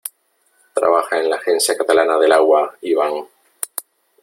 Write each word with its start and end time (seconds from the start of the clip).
Trabaja 0.73 1.19
en 1.19 1.29
la 1.29 1.35
Agencia 1.35 1.77
Catalana 1.77 2.17
del 2.17 2.31
Agua, 2.31 2.75
Iván. 2.81 3.27